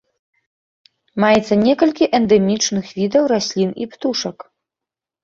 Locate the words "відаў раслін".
3.01-3.71